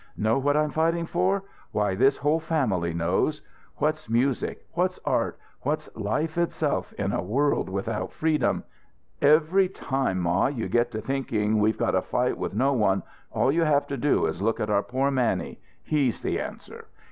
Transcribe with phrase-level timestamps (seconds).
[0.17, 1.43] Know what I'm fighting for?
[1.71, 3.43] Why, this whole family knows!
[3.75, 8.63] What's music, what's art, what's life itself in a world without freedom?
[9.21, 13.51] Every time, ma, you get to thinking we've got a fight with no one, all
[13.51, 15.59] you have to do is look at our poor Mannie.
[15.83, 16.87] He's the answer!